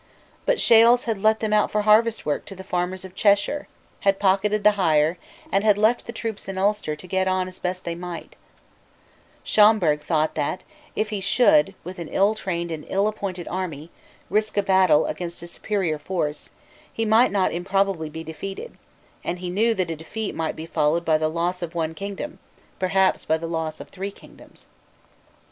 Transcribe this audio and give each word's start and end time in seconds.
But 0.47 0.59
Shales 0.59 1.03
had 1.03 1.21
let 1.21 1.41
them 1.41 1.53
out 1.53 1.69
for 1.69 1.83
harvest 1.83 2.25
work 2.25 2.45
to 2.45 2.55
the 2.55 2.63
farmers 2.63 3.05
of 3.05 3.13
Cheshire, 3.13 3.67
had 3.99 4.17
pocketed 4.17 4.63
the 4.63 4.71
hire, 4.71 5.19
and 5.51 5.63
had 5.63 5.77
left 5.77 6.07
the 6.07 6.11
troops 6.11 6.47
in 6.47 6.57
Ulster 6.57 6.95
to 6.95 7.05
get 7.05 7.27
on 7.27 7.47
as 7.47 7.59
they 7.59 7.69
best 7.69 7.85
might, 7.99 8.35
Schomberg 9.43 9.99
thought 10.01 10.33
that, 10.33 10.63
if 10.95 11.11
he 11.11 11.19
should, 11.21 11.75
with 11.83 11.99
an 11.99 12.07
ill 12.07 12.33
trained 12.33 12.71
and 12.71 12.83
ill 12.89 13.07
appointed 13.07 13.47
army, 13.47 13.91
risk 14.27 14.57
a 14.57 14.63
battle 14.63 15.05
against 15.05 15.43
a 15.43 15.47
superior 15.47 15.99
force, 15.99 16.49
he 16.91 17.05
might 17.05 17.31
not 17.31 17.53
improbably 17.53 18.09
be 18.09 18.23
defeated; 18.23 18.79
and 19.23 19.37
he 19.37 19.51
knew 19.51 19.75
that 19.75 19.91
a 19.91 19.95
defeat 19.95 20.33
might 20.33 20.55
be 20.55 20.65
followed 20.65 21.05
by 21.05 21.19
the 21.19 21.29
loss 21.29 21.61
of 21.61 21.75
one 21.75 21.93
kingdom, 21.93 22.39
perhaps 22.79 23.23
by 23.23 23.37
the 23.37 23.45
loss 23.45 23.79
of 23.79 23.89
three 23.89 24.09
kingdoms. 24.09 24.65